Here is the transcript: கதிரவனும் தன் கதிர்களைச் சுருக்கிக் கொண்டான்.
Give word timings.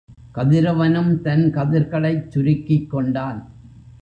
கதிரவனும் 0.35 1.21
தன் 1.21 1.51
கதிர்களைச் 1.55 2.27
சுருக்கிக் 2.27 2.89
கொண்டான். 2.89 3.39